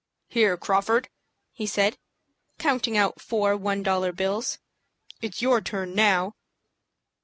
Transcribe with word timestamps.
"Here, 0.29 0.57
Crawford," 0.57 1.09
he 1.53 1.67
said, 1.67 1.99
counting 2.57 2.97
out 2.97 3.21
four 3.21 3.55
one 3.55 3.83
dollar 3.83 4.11
bills; 4.11 4.57
"it's 5.21 5.43
your 5.43 5.61
turn 5.61 5.93
now." 5.93 6.33